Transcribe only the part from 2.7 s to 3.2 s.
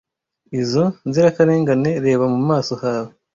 hawe